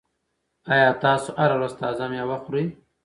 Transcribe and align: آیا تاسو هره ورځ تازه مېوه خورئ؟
آیا 0.73 0.89
تاسو 1.03 1.29
هره 1.41 1.55
ورځ 1.57 1.73
تازه 1.81 2.05
مېوه 2.11 2.37
خورئ؟ 2.43 2.65